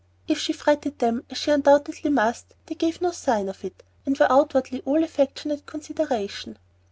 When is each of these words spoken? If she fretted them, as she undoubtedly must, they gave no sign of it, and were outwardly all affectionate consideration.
If 0.27 0.39
she 0.39 0.51
fretted 0.51 0.97
them, 0.97 1.25
as 1.29 1.37
she 1.37 1.51
undoubtedly 1.51 2.09
must, 2.09 2.55
they 2.65 2.73
gave 2.73 3.03
no 3.03 3.11
sign 3.11 3.47
of 3.47 3.63
it, 3.63 3.83
and 4.03 4.17
were 4.17 4.31
outwardly 4.31 4.81
all 4.83 5.03
affectionate 5.03 5.67
consideration. 5.67 6.57